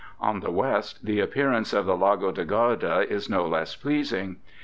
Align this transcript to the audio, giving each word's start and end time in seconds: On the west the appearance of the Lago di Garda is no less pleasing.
On 0.29 0.39
the 0.39 0.49
west 0.49 1.05
the 1.05 1.19
appearance 1.19 1.73
of 1.73 1.85
the 1.85 1.95
Lago 1.95 2.31
di 2.31 2.43
Garda 2.43 3.05
is 3.07 3.29
no 3.29 3.45
less 3.47 3.75
pleasing. 3.75 4.37